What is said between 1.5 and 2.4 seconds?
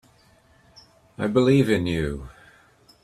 in you.